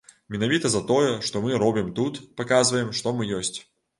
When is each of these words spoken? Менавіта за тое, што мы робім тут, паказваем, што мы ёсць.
Менавіта 0.35 0.69
за 0.75 0.79
тое, 0.91 1.11
што 1.27 1.41
мы 1.43 1.59
робім 1.65 1.91
тут, 2.01 2.19
паказваем, 2.41 2.89
што 3.01 3.15
мы 3.19 3.31
ёсць. 3.41 3.55